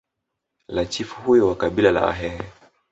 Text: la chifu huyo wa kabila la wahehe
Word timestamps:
la 0.67 0.85
chifu 0.85 1.21
huyo 1.21 1.47
wa 1.47 1.55
kabila 1.55 1.91
la 1.91 2.05
wahehe 2.05 2.43